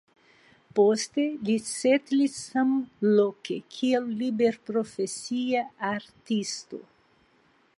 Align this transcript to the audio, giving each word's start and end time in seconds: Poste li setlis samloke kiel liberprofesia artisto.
Poste 0.77 1.25
li 1.49 1.57
setlis 1.65 2.39
samloke 2.53 3.59
kiel 3.75 4.09
liberprofesia 4.23 5.63
artisto. 5.91 6.81